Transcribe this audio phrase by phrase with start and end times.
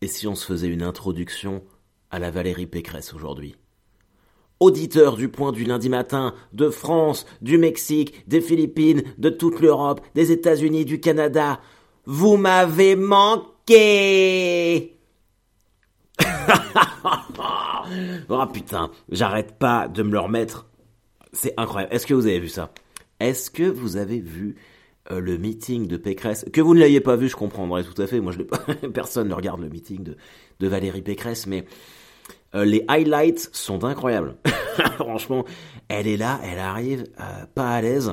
[0.00, 1.64] Et si on se faisait une introduction
[2.10, 3.56] à la Valérie Pécresse aujourd'hui?
[4.60, 10.00] Auditeur du point du lundi matin, de France, du Mexique, des Philippines, de toute l'Europe,
[10.14, 11.60] des États-Unis, du Canada,
[12.06, 13.46] vous m'avez manqué
[18.28, 20.66] Oh putain, j'arrête pas de me le remettre.
[21.32, 21.92] C'est incroyable.
[21.94, 22.70] Est-ce que vous avez vu ça?
[23.18, 24.56] Est-ce que vous avez vu
[25.10, 28.06] euh, le meeting de Pécresse Que vous ne l'ayez pas vu, je comprendrais tout à
[28.06, 28.20] fait.
[28.20, 28.58] Moi, je pas.
[28.94, 30.16] Personne ne regarde le meeting de,
[30.60, 31.64] de Valérie Pécresse, mais
[32.54, 34.36] euh, les highlights sont incroyables.
[34.96, 35.44] Franchement,
[35.88, 38.12] elle est là, elle arrive euh, pas à l'aise.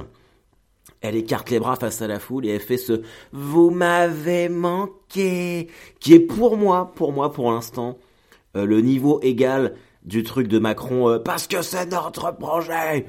[1.02, 5.68] Elle écarte les bras face à la foule et elle fait ce Vous m'avez manqué
[6.00, 8.00] qui est pour moi, pour moi pour l'instant,
[8.56, 13.06] le niveau égal du truc de Macron parce que c'est notre projet.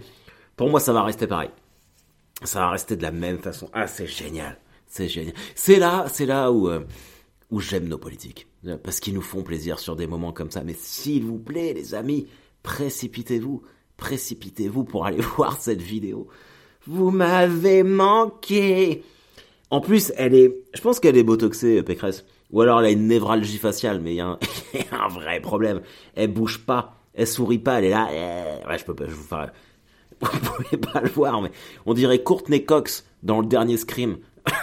[0.56, 1.48] Pour moi, ça va rester pareil
[2.44, 3.68] ça va rester de la même façon.
[3.72, 4.58] Ah, c'est génial.
[4.86, 5.34] C'est génial.
[5.54, 6.80] C'est là, c'est là où, euh,
[7.50, 8.46] où j'aime nos politiques.
[8.82, 10.62] Parce qu'ils nous font plaisir sur des moments comme ça.
[10.64, 12.26] Mais s'il vous plaît, les amis,
[12.62, 13.62] précipitez-vous.
[13.96, 16.28] Précipitez-vous pour aller voir cette vidéo.
[16.86, 19.02] Vous m'avez manqué.
[19.70, 22.24] En plus, elle est, je pense qu'elle est botoxée, Pécresse.
[22.52, 24.38] Ou alors elle a une névralgie faciale, mais il y, a
[24.92, 25.80] un vrai problème.
[26.14, 28.08] Elle bouge pas, elle sourit pas, elle est là.
[28.12, 29.52] Eh, ouais, je peux pas, je vous faire
[30.20, 31.50] vous pouvez pas le voir, mais
[31.84, 34.18] on dirait Courtney Cox dans le dernier Scream.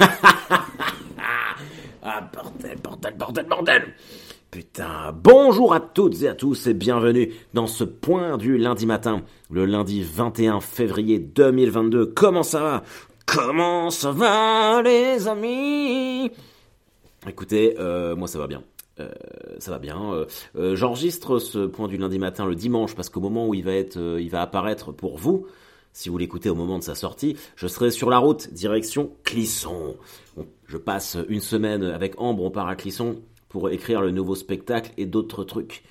[2.01, 3.93] ah, bordel, bordel, bordel, bordel
[4.49, 9.23] Putain, bonjour à toutes et à tous et bienvenue dans ce point du lundi matin,
[9.49, 12.05] le lundi 21 février 2022.
[12.07, 12.83] Comment ça va?
[13.25, 16.31] Comment ça va les amis?
[17.27, 18.61] Écoutez, euh, moi ça va bien.
[18.99, 19.09] Euh,
[19.57, 20.13] ça va bien.
[20.13, 23.63] Euh, euh, j'enregistre ce point du lundi matin le dimanche parce qu'au moment où il
[23.63, 25.47] va être, il va apparaître pour vous,
[25.93, 29.95] si vous l'écoutez au moment de sa sortie, je serai sur la route direction Clisson.
[30.67, 34.91] je passe une semaine avec Ambre, on part à Clisson pour écrire le nouveau spectacle
[34.97, 35.83] et d'autres trucs.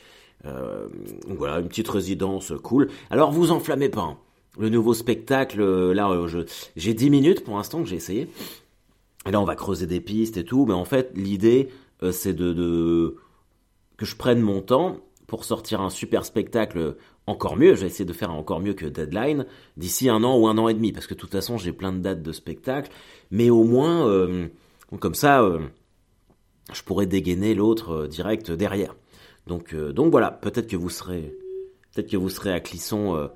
[1.26, 2.88] voilà, une petite résidence cool.
[3.10, 4.02] Alors vous enflammez pas.
[4.02, 4.18] Hein.
[4.58, 6.10] Le nouveau spectacle, là,
[6.76, 8.28] j'ai 10 minutes pour l'instant que j'ai essayé.
[9.24, 11.68] Et là, on va creuser des pistes et tout, mais en fait, l'idée,
[12.10, 13.16] c'est de,
[13.96, 16.96] que je prenne mon temps pour sortir un super spectacle
[17.26, 17.74] encore mieux.
[17.74, 19.46] J'ai essayé de faire encore mieux que Deadline
[19.76, 21.92] d'ici un an ou un an et demi, parce que de toute façon j'ai plein
[21.92, 22.90] de dates de spectacle,
[23.30, 24.48] mais au moins euh,
[24.98, 25.60] comme ça, euh,
[26.72, 28.96] je pourrais dégainer l'autre direct derrière.
[29.46, 31.34] Donc, donc voilà, peut-être que vous serez,
[31.92, 33.28] peut-être que vous serez à Clisson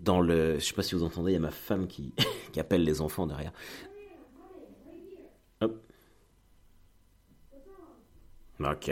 [0.00, 2.12] dans le, je sais pas si vous entendez, il y a ma femme qui,
[2.52, 3.52] qui appelle les enfants derrière.
[8.60, 8.90] Ok.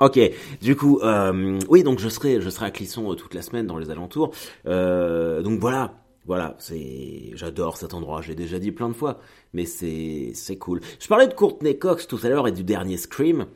[0.00, 0.20] Ok,
[0.60, 3.66] du coup, euh, oui, donc je serai, je serai à Clisson euh, toute la semaine
[3.66, 4.32] dans les alentours.
[4.66, 8.22] Euh, donc voilà, voilà, c'est, j'adore cet endroit.
[8.22, 9.18] J'ai déjà dit plein de fois,
[9.52, 10.80] mais c'est, c'est cool.
[11.00, 13.46] Je parlais de Courtney Cox tout à l'heure et du dernier Scream.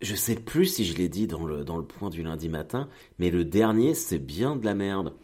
[0.00, 2.88] Je sais plus si je l'ai dit dans le dans le point du lundi matin,
[3.18, 5.14] mais le dernier c'est bien de la merde.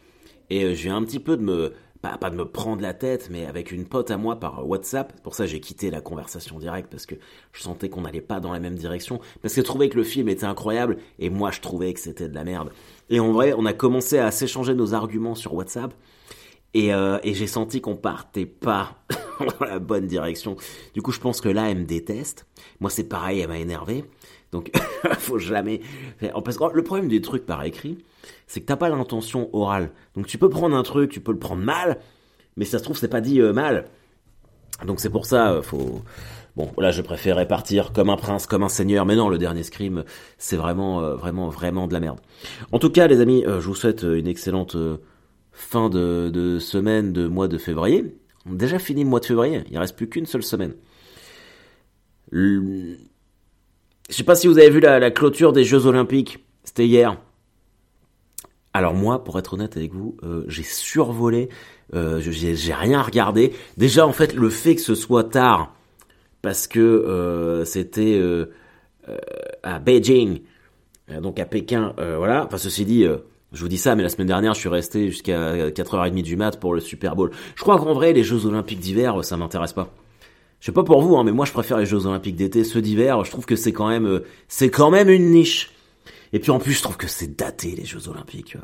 [0.48, 1.72] Et j'ai un petit peu de me
[2.02, 5.20] pas, pas de me prendre la tête, mais avec une pote à moi par WhatsApp.
[5.22, 7.14] Pour ça, j'ai quitté la conversation directe parce que
[7.52, 9.20] je sentais qu'on n'allait pas dans la même direction.
[9.42, 12.34] Parce qu'elle trouvait que le film était incroyable et moi, je trouvais que c'était de
[12.34, 12.70] la merde.
[13.10, 15.92] Et en vrai, on a commencé à s'échanger nos arguments sur WhatsApp.
[16.72, 18.96] Et, euh, et j'ai senti qu'on partait pas
[19.40, 20.56] dans la bonne direction.
[20.94, 22.46] Du coup, je pense que là, elle me déteste.
[22.78, 24.04] Moi, c'est pareil, elle m'a énervé.
[24.52, 24.70] Donc,
[25.18, 25.80] faut jamais.
[26.44, 27.98] Parce que le problème des trucs par écrit,
[28.46, 29.90] c'est que t'as pas l'intention orale.
[30.16, 31.98] Donc tu peux prendre un truc, tu peux le prendre mal,
[32.56, 33.86] mais ça se trouve c'est pas dit euh, mal.
[34.86, 36.02] Donc c'est pour ça, euh, faut.
[36.56, 39.62] Bon, là je préférais partir comme un prince, comme un seigneur, mais non, le dernier
[39.62, 40.04] scream,
[40.36, 42.18] c'est vraiment, euh, vraiment, vraiment de la merde.
[42.72, 44.76] En tout cas, les amis, je vous souhaite une excellente
[45.52, 48.16] fin de, de, semaine de mois de février.
[48.46, 50.74] On a déjà fini le mois de février, il reste plus qu'une seule semaine.
[54.10, 57.16] Je sais pas si vous avez vu la, clôture des Jeux Olympiques, c'était hier.
[58.72, 61.48] Alors moi, pour être honnête avec vous, euh, j'ai survolé,
[61.94, 63.52] euh, j'ai rien regardé.
[63.76, 65.74] Déjà, en fait, le fait que ce soit tard,
[66.42, 68.46] parce que euh, c'était euh,
[69.62, 70.40] à Beijing,
[71.22, 72.46] donc à Pékin, voilà.
[72.46, 73.04] Enfin, ceci dit,
[73.52, 76.58] je vous dis ça, mais la semaine dernière, je suis resté jusqu'à 4h30 du mat
[76.58, 77.30] pour le Super Bowl.
[77.54, 79.92] Je crois qu'en vrai, les Jeux Olympiques d'hiver, ça m'intéresse pas.
[80.60, 82.64] Je sais pas pour vous, hein, mais moi, je préfère les Jeux Olympiques d'été.
[82.64, 85.70] Ceux d'hiver, je trouve que c'est quand même, c'est quand même une niche.
[86.32, 88.56] Et puis en plus, je trouve que c'est daté les Jeux Olympiques.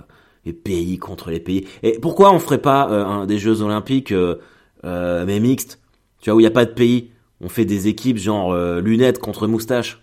[0.45, 1.67] Les pays contre les pays.
[1.83, 4.37] Et pourquoi on ferait pas euh, des Jeux Olympiques euh,
[4.85, 5.81] euh, mais mixtes?
[6.21, 7.11] Tu vois où il y a pas de pays.
[7.41, 10.03] On fait des équipes genre lunettes contre moustache.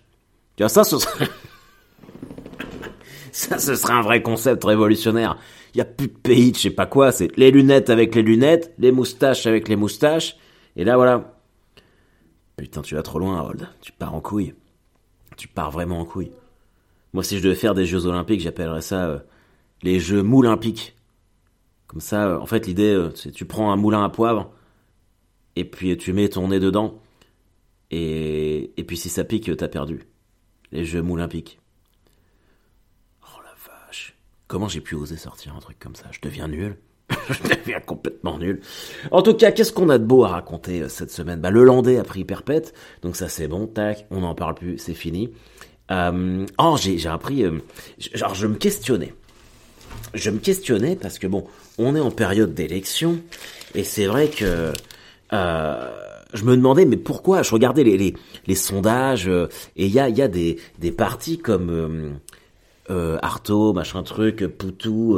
[0.55, 1.29] Tu vois ça, ce serait
[3.31, 5.37] ça, ce serait un vrai concept révolutionnaire.
[5.73, 7.11] Il y a plus de pays, je sais pas quoi.
[7.11, 10.35] C'est les lunettes avec les lunettes, les moustaches avec les moustaches.
[10.75, 11.32] Et là voilà.
[12.63, 13.67] Putain, tu vas trop loin, Harold.
[13.81, 14.55] Tu pars en couille.
[15.35, 16.31] tu pars vraiment en couille.
[17.11, 19.19] Moi, si je devais faire des Jeux Olympiques, j'appellerais ça euh,
[19.81, 20.95] les Jeux Moulympiques.
[21.87, 24.53] Comme ça, euh, en fait, l'idée, euh, c'est tu prends un moulin à poivre
[25.57, 27.01] et puis tu mets ton nez dedans.
[27.91, 30.07] Et, et puis si ça pique, t'as perdu.
[30.71, 31.59] Les Jeux Moulympiques.
[33.23, 34.15] Oh la vache.
[34.47, 36.07] Comment j'ai pu oser sortir un truc comme ça?
[36.11, 36.77] Je deviens nul.
[37.29, 38.61] je deviens complètement nul.
[39.11, 41.39] En tout cas, qu'est-ce qu'on a de beau à raconter cette semaine?
[41.39, 43.67] Bah, le Landais a pris perpète, donc ça c'est bon.
[43.67, 45.31] Tac, on n'en parle plus, c'est fini.
[45.91, 47.43] Euh, oh, j'ai appris.
[47.43, 47.59] Euh,
[48.13, 49.13] genre, je me questionnais.
[50.13, 51.45] Je me questionnais parce que bon,
[51.77, 53.19] on est en période d'élection
[53.75, 54.71] et c'est vrai que
[55.33, 55.91] euh,
[56.33, 57.41] je me demandais mais pourquoi?
[57.41, 62.19] Je regardais les sondages et il y a des partis comme
[62.89, 65.17] Artaud machin truc Poutou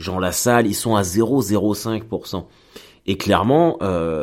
[0.00, 2.44] Jean Lassalle ils sont à 0,05%
[3.06, 3.78] et clairement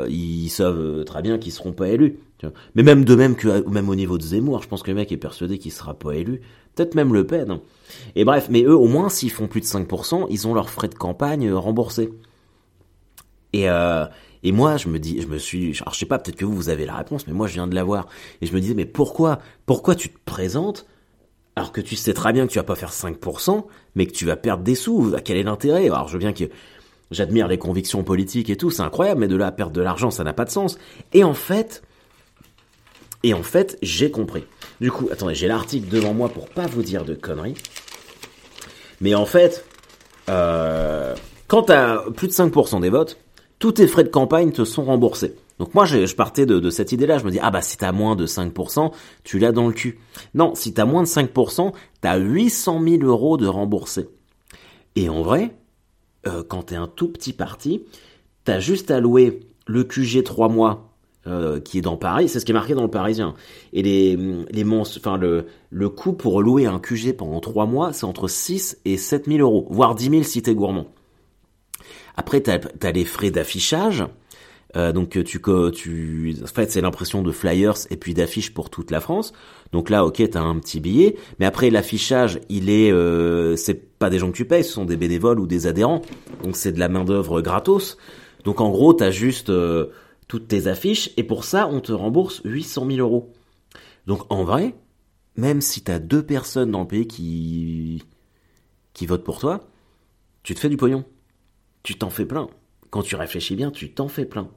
[0.09, 2.19] ils savent très bien qu'ils seront pas élus
[2.75, 5.11] mais même de même que même au niveau de Zemmour, je pense que le mec
[5.11, 6.41] est persuadé qu'il sera pas élu.
[6.75, 7.49] Peut-être même Le Pen.
[7.49, 7.61] Hein.
[8.15, 10.87] Et bref, mais eux, au moins, s'ils font plus de 5%, ils ont leurs frais
[10.87, 12.13] de campagne euh, remboursés.
[13.53, 14.05] Et, euh,
[14.43, 16.53] et moi, je me dis, je me suis, alors je sais pas, peut-être que vous,
[16.53, 18.07] vous avez la réponse, mais moi, je viens de l'avoir.
[18.41, 20.85] Et je me disais, mais pourquoi, pourquoi tu te présentes
[21.57, 23.65] alors que tu sais très bien que tu vas pas faire 5%,
[23.95, 25.85] mais que tu vas perdre des sous Quel est l'intérêt?
[25.87, 26.43] Alors, je veux bien que
[27.09, 30.11] j'admire les convictions politiques et tout, c'est incroyable, mais de là à perdre de l'argent,
[30.11, 30.77] ça n'a pas de sens.
[31.13, 31.81] Et en fait,
[33.23, 34.43] et en fait, j'ai compris.
[34.81, 37.55] Du coup, attendez, j'ai l'article devant moi pour pas vous dire de conneries.
[39.01, 39.65] Mais en fait,
[40.29, 41.15] euh,
[41.47, 43.17] quand t'as plus de 5% des votes,
[43.57, 45.33] tous tes frais de campagne te sont remboursés.
[45.59, 47.17] Donc moi, je, partais de, cette idée-là.
[47.17, 48.91] Je me dis, ah bah si t'as moins de 5%,
[49.23, 49.99] tu l'as dans le cul.
[50.33, 54.07] Non, si t'as moins de 5%, t'as 800 000 euros de remboursés.
[54.95, 55.55] Et en vrai,
[56.27, 57.83] euh, quand t'es un tout petit parti,
[58.43, 60.93] t'as juste à louer le QG 3 mois
[61.27, 63.33] euh, qui est dans Paris, c'est ce qui est marqué dans le Parisien.
[63.73, 64.15] Et les,
[64.49, 68.79] les enfin le, le coût pour louer un QG pendant 3 mois, c'est entre 6
[68.85, 70.87] et 7 000 euros, voire 10 000 si t'es gourmand.
[72.15, 74.05] Après, t'as as les frais d'affichage.
[74.75, 75.23] Euh, donc tu,
[75.73, 79.33] tu, en fait, c'est l'impression de flyers et puis d'affiches pour toute la France.
[79.71, 84.09] Donc là, ok, t'as un petit billet, mais après l'affichage, il est, euh, c'est pas
[84.09, 86.01] des gens que tu payes, ce sont des bénévoles ou des adhérents.
[86.43, 87.97] Donc c'est de la main d'œuvre gratos.
[88.43, 89.87] Donc en gros, t'as juste euh,
[90.27, 93.33] toutes tes affiches, et pour ça, on te rembourse 800 000 euros.
[94.05, 94.75] Donc en vrai,
[95.35, 98.03] même si t'as deux personnes dans le pays qui,
[98.93, 99.67] qui votent pour toi,
[100.43, 101.05] tu te fais du pognon.
[101.83, 102.49] Tu t'en fais plein.
[102.89, 104.49] Quand tu réfléchis bien, tu t'en fais plein.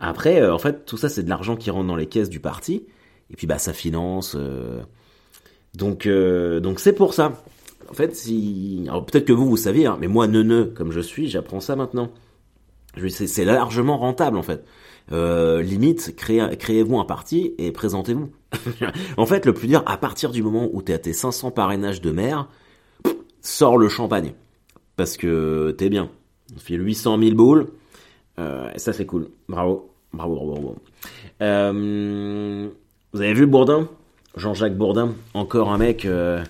[0.00, 2.40] Après, euh, en fait, tout ça, c'est de l'argent qui rentre dans les caisses du
[2.40, 2.86] parti,
[3.30, 4.34] et puis bah ça finance.
[4.36, 4.80] Euh.
[5.74, 7.44] Donc, euh, donc c'est pour ça.
[7.90, 11.28] En fait, si, peut-être que vous vous saviez, hein, mais moi, neuneu comme je suis,
[11.28, 12.10] j'apprends ça maintenant.
[13.08, 14.64] C'est largement rentable en fait.
[15.10, 18.30] Limite, créez-vous un parti et présentez-vous.
[19.16, 22.00] en fait, le plus dur, à partir du moment où t'es à tes 500 parrainages
[22.00, 22.48] de maire,
[23.40, 24.34] sors le champagne.
[24.96, 26.10] Parce que t'es bien.
[26.54, 27.66] On fait 800 000 boules.
[28.38, 29.28] Euh, ça, c'est cool.
[29.48, 29.90] Bravo.
[30.12, 30.76] Bravo, bravo, bravo.
[31.42, 32.68] Euh,
[33.12, 33.88] vous avez vu Bourdin?
[34.36, 35.14] Jean-Jacques Bourdin.
[35.34, 36.04] Encore un mec...
[36.04, 36.42] Euh,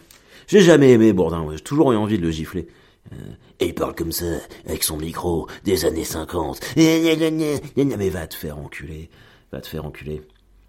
[0.47, 1.47] j'ai jamais aimé Bourdin.
[1.53, 2.67] J'ai toujours eu envie de le gifler.
[3.13, 3.17] Euh,
[3.61, 4.25] et il parle comme ça,
[4.67, 6.61] avec son micro, des années 50.
[6.77, 9.11] Mais va te faire enculer.
[9.53, 10.23] Va te faire enculer.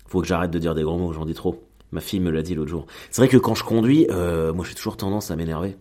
[0.07, 1.63] Faut que j'arrête de dire des gros mots, j'en dis trop.
[1.91, 2.85] Ma fille me l'a dit l'autre jour.
[3.09, 5.75] C'est vrai que quand je conduis, euh, moi j'ai toujours tendance à m'énerver.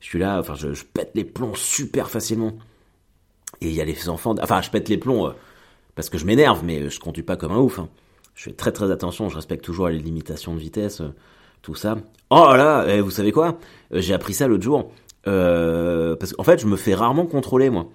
[0.00, 2.52] Je suis là, enfin je, pète les plombs super facilement.
[3.60, 4.34] Et il y a les enfants...
[4.42, 5.32] Enfin je pète les plombs euh,
[5.94, 7.78] parce que je m'énerve, mais je conduis pas comme un ouf.
[7.78, 7.88] Hein.
[8.34, 11.02] Je fais très très attention, je respecte toujours les limitations de vitesse,
[11.62, 11.98] tout ça.
[12.30, 13.58] Oh là, eh, vous savez quoi?
[13.90, 14.92] J'ai appris ça l'autre jour.
[15.26, 17.88] Euh, parce qu'en fait, je me fais rarement contrôler moi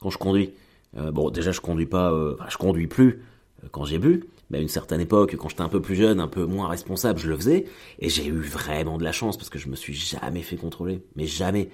[0.00, 0.54] quand je conduis.
[0.96, 3.22] Euh, bon, déjà, je conduis pas, euh, je conduis plus
[3.62, 6.20] euh, quand j'ai bu, mais à une certaine époque, quand j'étais un peu plus jeune,
[6.20, 7.66] un peu moins responsable, je le faisais,
[7.98, 11.02] et j'ai eu vraiment de la chance parce que je me suis jamais fait contrôler,
[11.16, 11.70] mais jamais.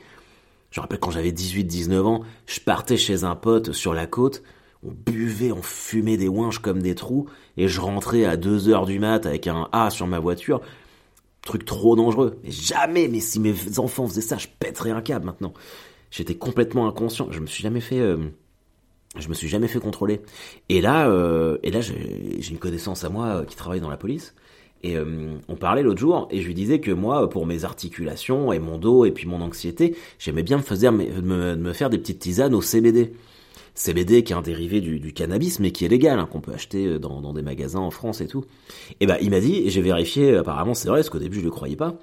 [0.70, 4.42] Je rappelle quand j'avais 18-19 ans, je partais chez un pote sur la côte,
[4.82, 8.87] on buvait, on fumait des ouinges comme des trous, et je rentrais à 2 heures
[8.87, 10.60] du mat avec un A sur ma voiture,
[11.42, 12.38] truc trop dangereux.
[12.44, 15.54] Mais jamais, mais si mes enfants faisaient ça, je pèterais un câble maintenant.
[16.10, 17.28] J'étais complètement inconscient.
[17.30, 18.18] Je me suis jamais fait, euh,
[19.16, 20.20] je me suis jamais fait contrôler.
[20.68, 23.96] Et là, euh, et là, j'ai une connaissance à moi euh, qui travaille dans la
[23.96, 24.34] police.
[24.85, 24.97] Et
[25.49, 28.78] on parlait l'autre jour, et je lui disais que moi, pour mes articulations et mon
[28.78, 33.12] dos et puis mon anxiété, j'aimais bien me, faire, des petites tisanes au CBD.
[33.75, 36.87] CBD qui est un dérivé du, cannabis mais qui est légal, hein, qu'on peut acheter
[36.87, 38.44] euh, dans, des magasins en France et tout.
[39.00, 41.44] Et bah il m'a dit, et j'ai vérifié, apparemment c'est vrai, parce qu'au début je
[41.44, 41.97] le croyais pas,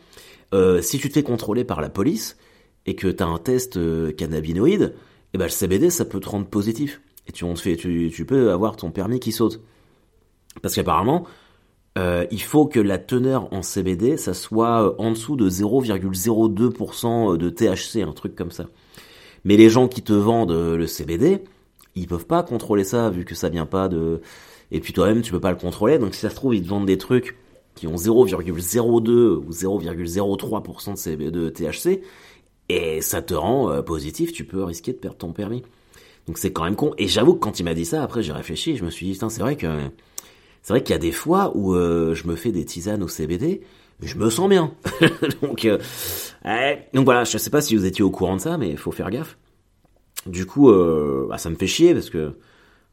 [0.53, 2.37] euh, si tu te fais contrôler par la police
[2.85, 4.95] et que tu as un test euh, cannabinoïde,
[5.33, 7.01] et bah le CBD ça peut te rendre positif.
[7.27, 9.59] Et tu, te tu, tu peux avoir ton permis qui saute.
[10.61, 11.25] Parce qu'apparemment,
[11.97, 17.49] euh, il faut que la teneur en CBD, ça soit en dessous de 0,02% de
[17.49, 18.65] THC, un truc comme ça.
[19.45, 21.41] Mais les gens qui te vendent le CBD,
[21.95, 24.21] ils peuvent pas contrôler ça vu que ça vient pas de
[24.71, 26.67] et puis toi-même tu peux pas le contrôler donc si ça se trouve ils te
[26.67, 27.37] vendent des trucs
[27.75, 32.01] qui ont 0,02 ou 0,03% de, THC
[32.69, 35.61] et ça te rend euh, positif, tu peux risquer de perdre ton permis.
[36.25, 36.93] Donc c'est quand même con.
[36.97, 39.13] Et j'avoue que quand il m'a dit ça, après j'ai réfléchi, je me suis dit,
[39.13, 39.67] c'est vrai que
[40.65, 43.07] c'est vrai qu'il y a des fois où euh, je me fais des tisanes au
[43.07, 43.61] CBD,
[43.99, 44.73] mais je me sens bien.
[45.43, 45.77] donc, euh,
[46.91, 48.91] donc voilà, je sais pas si vous étiez au courant de ça, mais il faut
[48.91, 49.37] faire gaffe.
[50.25, 52.33] Du coup, euh, bah, ça me fait chier parce que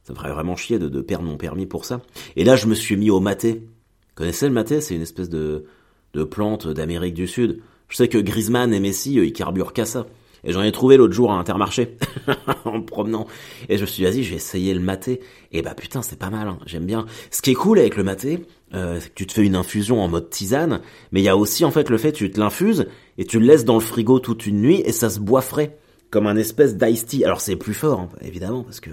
[0.02, 2.02] ça me ferait vraiment chier de, de, perdre mon permis pour ça.
[2.36, 3.54] Et là, je me suis mis au maté.
[3.54, 4.82] Vous connaissez le maté?
[4.82, 5.64] C'est une espèce de,
[6.12, 7.62] de plante d'Amérique du Sud.
[7.88, 10.04] Je sais que Griezmann et Messi, ils carburent qu'à ça.
[10.44, 11.96] Et j'en ai trouvé l'autre jour à Intermarché,
[12.64, 13.26] en me promenant.
[13.68, 15.20] Et je me suis dit, vas-y, je vais essayer le maté.
[15.52, 16.58] Et bah putain, c'est pas mal, hein.
[16.66, 17.06] j'aime bien.
[17.30, 18.44] Ce qui est cool avec le maté,
[18.74, 20.80] euh, c'est que tu te fais une infusion en mode tisane,
[21.12, 22.86] mais il y a aussi en fait le fait, tu te l'infuses,
[23.18, 25.78] et tu le laisses dans le frigo toute une nuit, et ça se boit frais
[26.10, 27.24] comme un espèce d'ice tea.
[27.24, 28.90] Alors c'est plus fort, hein, évidemment, parce que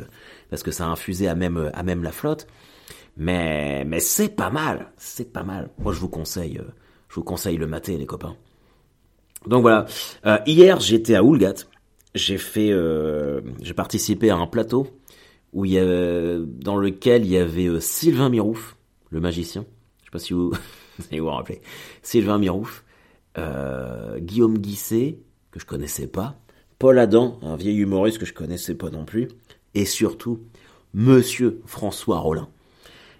[0.49, 2.47] parce que ça a infusé à même à même la flotte.
[3.17, 5.69] Mais mais c'est pas mal, c'est pas mal.
[5.79, 6.71] Moi je vous conseille, euh,
[7.09, 8.35] je vous conseille le maté, les copains.
[9.47, 9.85] Donc voilà.
[10.25, 11.65] Euh, hier j'étais à Oulgat.
[12.15, 14.87] J'ai fait, euh, j'ai participé à un plateau
[15.53, 18.77] où il y avait, dans lequel il y avait euh, Sylvain Mirouf,
[19.09, 19.65] le magicien.
[20.01, 20.51] Je sais pas si vous,
[21.11, 21.61] vous vous rappelez.
[22.01, 22.83] Sylvain Mirouf,
[23.37, 25.19] euh, Guillaume Guisset
[25.51, 26.35] que je connaissais pas,
[26.77, 29.27] Paul Adam, un vieil humoriste que je connaissais pas non plus,
[29.73, 30.39] et surtout
[30.93, 32.47] Monsieur François Rollin.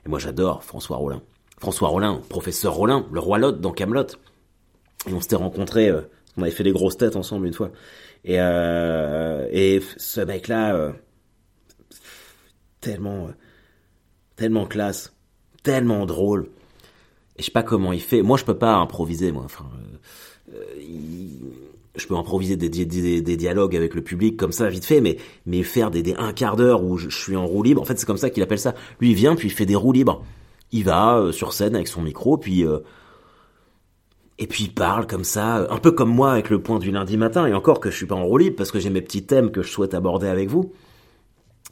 [0.06, 1.22] Et moi j'adore François Rollin.
[1.60, 4.08] François Rollin, professeur Rollin, le roi Lot dans Camelot.
[5.08, 6.02] Et on s'était rencontrés, euh,
[6.38, 7.72] on avait fait des grosses têtes ensemble une fois.
[8.26, 10.92] Et, euh, et ce mec-là, euh,
[12.82, 13.30] tellement,
[14.36, 15.14] tellement classe,
[15.64, 16.50] tellement drôle.
[17.38, 18.22] Et je sais pas comment il fait.
[18.22, 19.44] Moi, je peux pas improviser, moi.
[19.46, 19.70] Enfin,
[22.00, 25.18] je peux improviser des, des, des, dialogues avec le public comme ça vite fait, mais
[25.46, 27.82] mais faire des, un quart d'heure où je, suis en roue libre.
[27.82, 28.74] En fait, c'est comme ça qu'il appelle ça.
[29.00, 30.24] Lui, il vient puis il fait des roues libres.
[30.72, 32.80] Il va euh, sur scène avec son micro, puis euh,
[34.42, 37.18] et puis il parle comme ça, un peu comme moi avec le point du lundi
[37.18, 37.46] matin.
[37.46, 39.52] Et encore que je suis pas en roue libre parce que j'ai mes petits thèmes
[39.52, 40.72] que je souhaite aborder avec vous.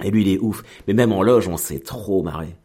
[0.03, 0.63] Et lui, il est ouf.
[0.85, 2.57] Mais même en loge, on s'est trop marré.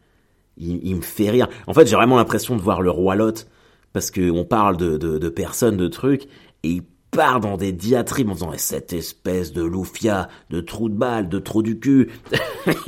[0.57, 1.47] Il, me fait rire.
[1.67, 3.47] En fait, j'ai vraiment l'impression de voir le roi Lot
[3.93, 6.25] parce que on parle de, de, personnes, de trucs,
[6.63, 10.95] et il part dans des diatribes en disant cette espèce de loufia, de trou de
[10.95, 12.11] balle, de trou du cul.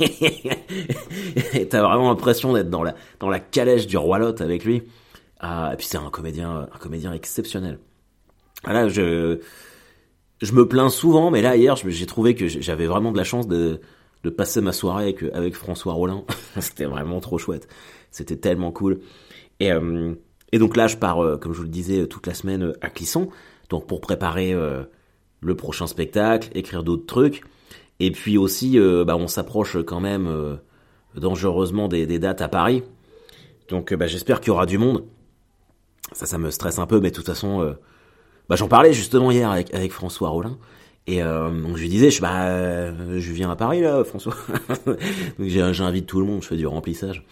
[1.54, 4.82] et t'as vraiment l'impression d'être dans la, dans la calèche du roi Lot avec lui.
[5.40, 7.78] Ah, et puis c'est un comédien, un comédien exceptionnel.
[8.64, 9.40] Là, je,
[10.40, 13.46] je me plains souvent, mais là, hier, j'ai trouvé que j'avais vraiment de la chance
[13.46, 13.80] de,
[14.24, 16.24] de passer ma soirée avec, avec François Rollin.
[16.60, 17.68] C'était vraiment trop chouette.
[18.10, 19.00] C'était tellement cool.
[19.60, 20.14] Et, euh,
[20.52, 22.88] et donc là, je pars, euh, comme je vous le disais, toute la semaine à
[22.88, 23.28] Clisson.
[23.68, 24.84] Donc pour préparer euh,
[25.40, 27.42] le prochain spectacle, écrire d'autres trucs.
[28.00, 30.56] Et puis aussi, euh, bah, on s'approche quand même euh,
[31.16, 32.82] dangereusement des, des, dates à Paris.
[33.68, 35.04] Donc bah, j'espère qu'il y aura du monde.
[36.12, 37.74] Ça, ça me stresse un peu, mais de toute façon,
[38.48, 40.56] bah, j'en parlais justement hier avec, François Rollin.
[41.08, 44.34] Et donc je lui disais, je, bah, je viens à Paris là, François.
[44.86, 47.24] donc j'invite tout le monde, je fais du remplissage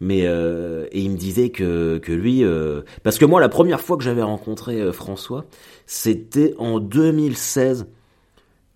[0.00, 3.80] mais euh, et il me disait que que lui euh, parce que moi la première
[3.80, 5.46] fois que j'avais rencontré euh, François
[5.86, 7.86] c'était en 2016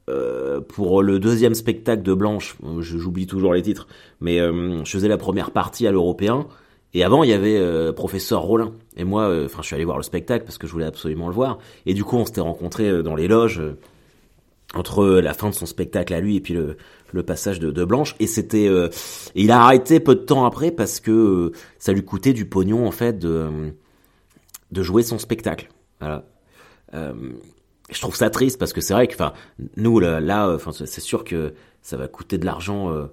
[0.08, 3.86] euh, pour le deuxième spectacle de Blanche j'oublie toujours les titres
[4.20, 6.46] mais je faisais la première partie à l'européen
[6.94, 8.72] et avant il y avait professeur Rollin.
[8.96, 11.34] Et moi enfin je suis allé voir le spectacle parce que je voulais absolument le
[11.34, 11.58] voir.
[11.86, 13.62] Et du coup on s'était rencontrés dans les loges
[14.74, 16.76] entre la fin de son spectacle à lui et puis le,
[17.12, 18.14] le passage de, de Blanche.
[18.20, 18.88] Et c'était euh,
[19.34, 22.86] il a arrêté peu de temps après parce que euh, ça lui coûtait du pognon
[22.86, 23.72] en fait de
[24.70, 25.68] de jouer son spectacle.
[26.00, 26.24] Voilà.
[26.94, 27.12] Euh,
[27.90, 29.32] je trouve ça triste parce que c'est vrai que enfin
[29.76, 33.06] nous là enfin c'est sûr que ça va coûter de l'argent euh,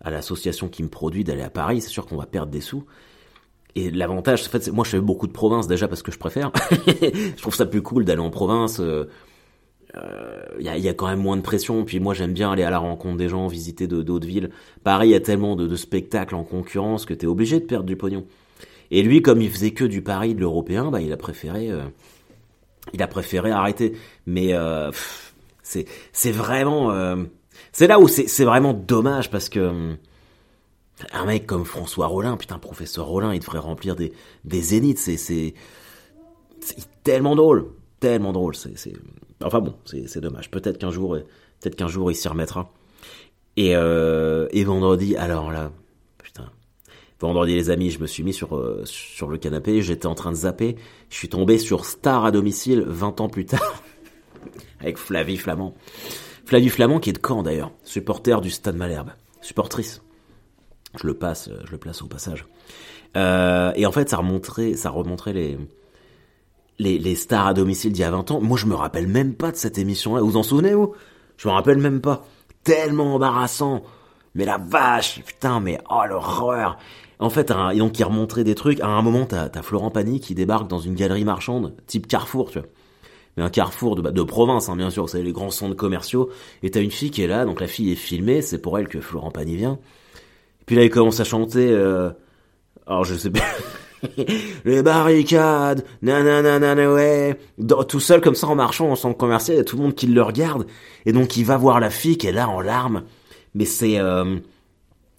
[0.00, 1.80] à l'association qui me produit d'aller à Paris.
[1.80, 2.84] C'est sûr qu'on va perdre des sous
[3.74, 6.50] et l'avantage, en fait, moi je fais beaucoup de province déjà parce que je préfère.
[6.86, 9.06] je trouve ça plus cool d'aller en province, euh,
[9.94, 11.84] il euh, y, a, y, a, quand même moins de pression.
[11.84, 14.50] Puis moi, j'aime bien aller à la rencontre des gens, visiter d'autres villes.
[14.82, 17.86] Paris, il y a tellement de, de spectacles en concurrence que t'es obligé de perdre
[17.86, 18.24] du pognon.
[18.90, 21.82] Et lui, comme il faisait que du Paris, de l'européen, bah, il a préféré, euh,
[22.92, 23.94] il a préféré arrêter.
[24.26, 24.90] Mais euh,
[25.62, 27.24] c'est, c'est vraiment, euh,
[27.72, 29.94] c'est là où c'est, vraiment dommage parce que euh,
[31.12, 34.12] un mec comme François Rollin, putain, professeur Rollin, il devrait remplir des,
[34.44, 34.98] des zéniths.
[34.98, 35.54] C'est, c'est,
[37.02, 37.66] tellement drôle,
[38.00, 38.54] tellement drôle.
[38.54, 38.94] C'est, c'est,
[39.42, 40.50] Enfin bon, c'est dommage.
[40.50, 41.18] Peut-être qu'un jour,
[41.60, 42.72] peut-être qu'un jour il s'y remettra.
[43.56, 45.70] Et, euh, et vendredi, alors là,
[46.18, 46.50] putain,
[47.20, 50.30] Vendredi les amis, je me suis mis sur euh, sur le canapé, j'étais en train
[50.30, 50.76] de zapper,
[51.08, 53.82] je suis tombé sur Star à domicile 20 ans plus tard
[54.80, 55.74] avec Flavie Flamand.
[56.44, 60.03] Flavie Flamand qui est de Caen d'ailleurs, supporter du Stade Malherbe, supportrice.
[61.00, 62.46] Je le passe, je le place au passage.
[63.16, 65.58] Euh, et en fait, ça remontrait, ça remontrait les,
[66.78, 68.40] les, les stars à domicile d'il y a 20 ans.
[68.40, 70.22] Moi, je me rappelle même pas de cette émission-là.
[70.22, 70.94] Vous en souvenez, vous?
[71.36, 72.24] Je me rappelle même pas.
[72.62, 73.82] Tellement embarrassant.
[74.34, 76.78] Mais la vache, putain, mais oh l'horreur.
[77.20, 78.80] En fait, un, donc il remontrait des trucs.
[78.80, 82.50] À un moment, t'as as Florent Pagny qui débarque dans une galerie marchande, type Carrefour,
[82.50, 82.68] tu vois.
[83.36, 85.08] Mais un Carrefour de, bah, de province, hein, bien sûr.
[85.08, 86.30] Savez, les grands centres commerciaux.
[86.62, 88.42] Et t'as une fille qui est là, donc la fille est filmée.
[88.42, 89.78] C'est pour elle que Florent Pagny vient.
[90.66, 91.70] Puis là, il commence à chanter.
[91.70, 92.10] Euh,
[92.86, 93.40] alors je sais pas.
[94.64, 97.38] les barricades, nanana, ouais.
[97.88, 99.94] tout seul comme ça en marchant en centre commercial, il y a tout le monde
[99.94, 100.66] qui le regarde.
[101.06, 103.04] Et donc il va voir la fille qui est là en larmes.
[103.54, 103.98] Mais c'est...
[103.98, 104.36] Euh...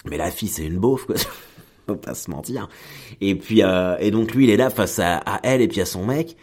[0.07, 1.15] Mais la fille c'est une beauf quoi.
[1.87, 2.67] Faut pas se mentir.
[3.21, 3.95] Et puis euh...
[3.99, 6.35] et donc lui il est là face à, à, elle et puis à son mec.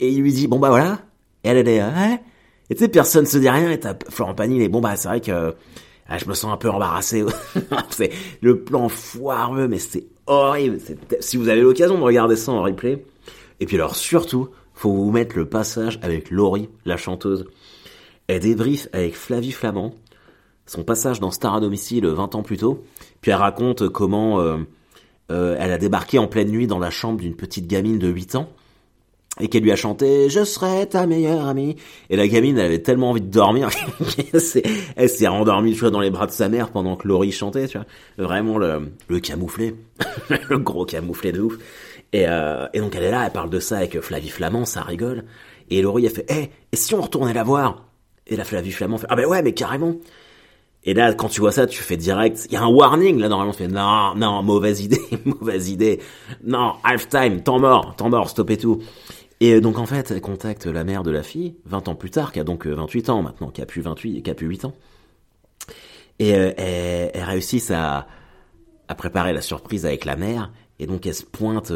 [0.00, 1.00] Et il lui dit bon bah voilà.
[1.42, 2.20] Et elle elle est ouais.
[2.70, 4.96] Et tu sais personne se dit rien et t'as Florent Pagny il est bon bah
[4.96, 5.54] c'est vrai que
[6.08, 7.24] ah, je me sens un peu embarrassé.
[7.90, 10.78] c'est le plan foireux, mais c'est horrible.
[11.20, 13.04] Si vous avez l'occasion de regarder ça en replay.
[13.60, 17.46] Et puis alors surtout, faut vous mettre le passage avec Laurie, la chanteuse.
[18.26, 19.94] Elle débrief avec Flavie Flamand
[20.66, 22.84] son passage dans Star à domicile 20 ans plus tôt.
[23.20, 24.58] Puis elle raconte comment euh,
[25.30, 28.36] euh, elle a débarqué en pleine nuit dans la chambre d'une petite gamine de 8
[28.36, 28.48] ans
[29.40, 31.76] et qu'elle lui a chanté Je serai ta meilleure amie.
[32.10, 33.68] Et la gamine, elle avait tellement envie de dormir
[34.96, 37.68] elle s'est rendormie tu vois, dans les bras de sa mère pendant que Laurie chantait,
[37.68, 37.86] tu vois.
[38.18, 39.74] Vraiment le, le camouflé,
[40.50, 41.58] le gros camouflé de ouf.
[42.12, 44.82] Et, euh, et donc elle est là, elle parle de ça avec Flavie Flamand, ça
[44.82, 45.24] rigole.
[45.70, 47.86] Et Laurie, elle fait Eh, et si on retournait la voir?
[48.26, 49.96] Et la Flavie Flamand fait Ah ben ouais, mais carrément.
[50.86, 52.46] Et là, quand tu vois ça, tu fais direct.
[52.50, 53.52] Il y a un warning là normalement.
[53.52, 56.00] Tu fais non, non, mauvaise idée, mauvaise idée.
[56.44, 58.82] Non, half time, temps mort, temps mort, stoppez tout.
[59.44, 62.08] Et euh, donc en fait, elle contacte la mère de la fille, 20 ans plus
[62.08, 64.46] tard, qui a donc 28 euh, ans maintenant, qui a plus 28, qui a plus
[64.46, 64.72] 8 ans.
[66.18, 68.06] Et euh, elle, réussit à,
[68.88, 71.70] à préparer la surprise avec la mère, et donc elle se pointe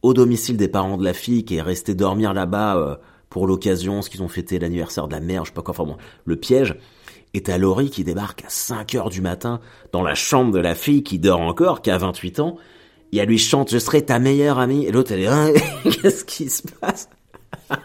[0.00, 4.08] au domicile des parents de la fille, qui est restée dormir là-bas pour l'occasion, ce
[4.08, 6.74] qu'ils ont fêté l'anniversaire de la mère, je sais pas quoi, enfin bon, le piège.
[7.34, 9.60] Et t'as Laurie qui débarque à 5 heures du matin
[9.92, 12.56] dans la chambre de la fille qui dort encore, qui a 28 ans,
[13.12, 14.86] et elle lui chante je serai ta meilleure amie.
[14.86, 15.52] Et l'autre elle est hein,
[15.84, 17.08] qu'est-ce qui se passe?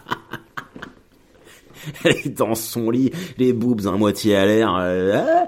[2.02, 5.46] Elle est dans son lit les boobs à moitié à l'air euh, hein.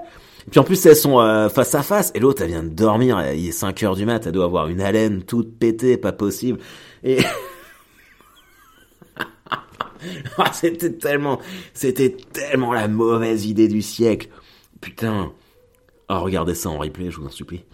[0.51, 2.11] puis en plus elles sont euh, face à face.
[2.13, 3.19] Et l'autre elle vient de dormir.
[3.33, 4.27] Il est 5 heures du mat.
[4.27, 6.59] Elle doit avoir une haleine toute pétée pas possible.
[7.03, 7.17] Et
[10.37, 11.39] ah, c'était tellement
[11.73, 14.29] c'était tellement la mauvaise idée du siècle.
[14.79, 15.31] Putain.
[16.09, 17.65] Oh regardez ça en replay je vous en supplie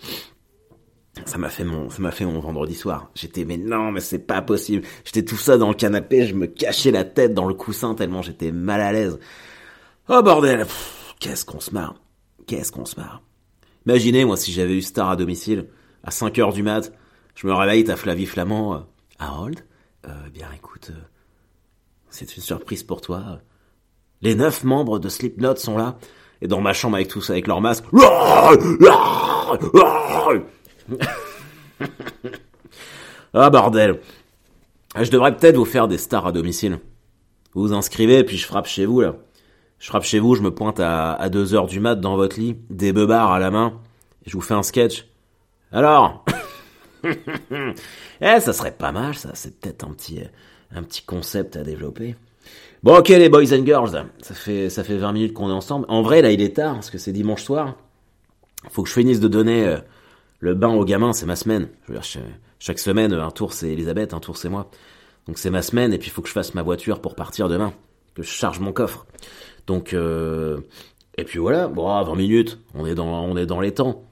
[1.25, 3.09] ça m'a fait mon, ça m'a fait mon vendredi soir.
[3.15, 4.85] J'étais, mais non, mais c'est pas possible.
[5.05, 8.21] J'étais tout ça dans le canapé, je me cachais la tête dans le coussin tellement
[8.21, 9.19] j'étais mal à l'aise.
[10.09, 10.65] Oh bordel,
[11.19, 11.95] qu'est-ce qu'on se marre.
[12.47, 13.21] Qu'est-ce qu'on se marre.
[13.85, 15.67] Imaginez, moi, si j'avais eu Star à domicile,
[16.03, 16.91] à 5 heures du mat,
[17.35, 18.79] je me réveille, t'as Flavie Flamand, euh,
[19.19, 19.65] Harold,
[20.07, 20.99] euh, bien écoute, euh,
[22.09, 23.39] c'est une surprise pour toi.
[24.21, 25.97] Les neuf membres de Slipknot sont là,
[26.41, 27.85] et dans ma chambre avec tous, avec leur masque.
[33.33, 33.99] ah bordel.
[34.99, 36.79] Je devrais peut-être vous faire des stars à domicile.
[37.53, 39.15] Vous vous inscrivez, puis je frappe chez vous, là.
[39.79, 42.39] Je frappe chez vous, je me pointe à, à 2 heures du mat dans votre
[42.39, 43.79] lit, des beubards à la main,
[44.25, 45.07] et je vous fais un sketch.
[45.71, 46.23] Alors
[48.21, 49.31] Eh, ça serait pas mal, ça.
[49.33, 50.21] C'est peut-être un petit,
[50.73, 52.15] un petit concept à développer.
[52.83, 54.05] Bon, ok, les boys and girls.
[54.21, 55.85] Ça fait, ça fait 20 minutes qu'on est ensemble.
[55.89, 57.75] En vrai, là, il est tard, parce que c'est dimanche soir.
[58.69, 59.77] Faut que je finisse de donner euh,
[60.43, 61.69] le bain aux gamins, c'est ma semaine.
[62.59, 64.69] Chaque semaine, un tour c'est Elisabeth, un tour c'est moi.
[65.25, 67.47] Donc c'est ma semaine, et puis il faut que je fasse ma voiture pour partir
[67.47, 67.73] demain,
[68.13, 69.05] que je charge mon coffre.
[69.67, 70.59] Donc, euh...
[71.17, 74.03] et puis voilà, bon, 20 minutes, on est dans, on est dans les temps.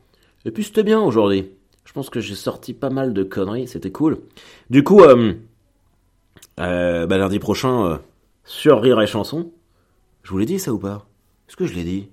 [0.46, 1.50] Et puis c'était bien aujourd'hui.
[1.84, 4.20] Je pense que j'ai sorti pas mal de conneries, c'était cool.
[4.70, 5.34] Du coup, euh,
[6.62, 7.98] euh, bah, lundi prochain, euh,
[8.46, 9.52] sur Rire et Chanson,
[10.24, 11.06] je vous l'ai dit ça ou pas?
[11.50, 12.08] Est-ce que je l'ai dit?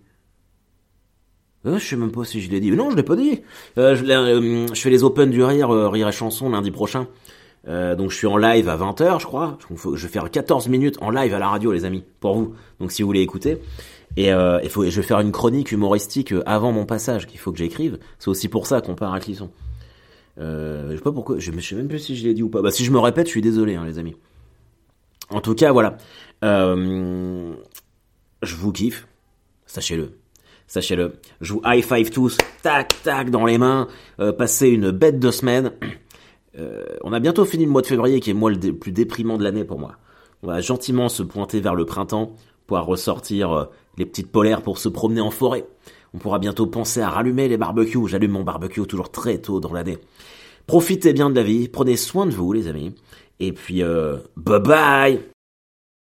[1.66, 2.70] Euh, je sais même pas si je l'ai dit.
[2.70, 3.42] non, je l'ai pas dit.
[3.78, 7.08] Euh, je, euh, je, fais les Open du Rire, euh, Rire et Chanson lundi prochain.
[7.66, 9.58] donc je suis en live à 20h, je crois.
[9.68, 12.54] je vais faire 14 minutes en live à la radio, les amis, pour vous.
[12.80, 13.58] Donc si vous voulez écouter.
[14.16, 17.98] Et je vais faire une chronique humoristique avant mon passage qu'il faut que j'écrive.
[18.18, 19.50] C'est aussi pour ça qu'on part à Clisson.
[20.38, 20.96] je
[21.40, 22.62] sais sais même plus si je l'ai dit ou pas.
[22.62, 24.16] Bah si je me répète, je suis désolé, hein, les amis.
[25.30, 25.98] En tout cas, voilà.
[26.42, 27.44] je
[28.42, 29.06] vous kiffe.
[29.66, 30.17] Sachez-le
[30.68, 31.14] sachez-le.
[31.40, 33.88] Je vous high five tous, tac tac dans les mains,
[34.20, 35.72] euh, passez une bête de semaine.
[36.58, 38.90] Euh, on a bientôt fini le mois de février qui est le mois le plus
[38.90, 39.92] déprimant de l'année pour moi.
[40.42, 42.34] On va gentiment se pointer vers le printemps,
[42.66, 43.64] pouvoir ressortir euh,
[43.96, 45.66] les petites polaires pour se promener en forêt.
[46.14, 48.08] On pourra bientôt penser à rallumer les barbecues.
[48.08, 49.98] J'allume mon barbecue toujours très tôt dans l'année.
[50.66, 52.94] Profitez bien de la vie, prenez soin de vous les amis.
[53.40, 55.37] Et puis, euh, bye bye